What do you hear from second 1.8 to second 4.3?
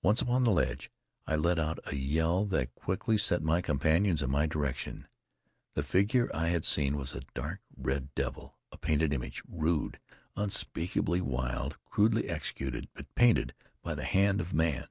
a yell that quickly set my companions in